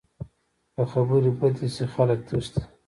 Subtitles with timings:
[0.73, 2.61] که خبرې بدې شي، خلک تښتي